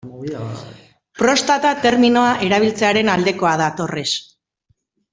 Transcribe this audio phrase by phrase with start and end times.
[1.19, 4.19] Prostata terminoa erabiltzearen aldekoa da Torres.